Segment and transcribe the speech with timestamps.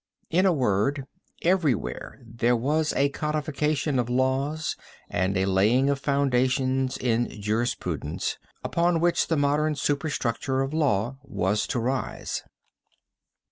[0.31, 1.05] In a word,
[1.43, 4.75] everywhere there was a codification of laws
[5.11, 11.67] and a laying of foundations in jurisprudence, upon which the modern superstructure of law was
[11.67, 12.41] to rise.